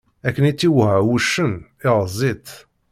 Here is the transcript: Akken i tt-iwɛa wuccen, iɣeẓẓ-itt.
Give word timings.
Akken 0.27 0.49
i 0.49 0.51
tt-iwɛa 0.53 0.99
wuccen, 1.07 1.53
iɣeẓẓ-itt. 1.87 2.49